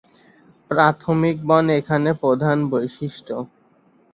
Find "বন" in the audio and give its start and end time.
1.49-1.65